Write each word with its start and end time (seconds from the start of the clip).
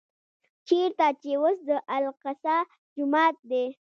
چېرته 0.67 1.07
چې 1.21 1.31
اوس 1.41 1.57
د 1.67 1.69
الاقصی 1.95 2.57
جومات 2.95 3.35
دی. 3.49 3.65